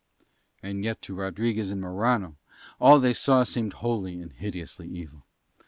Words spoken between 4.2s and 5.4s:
hideously evil.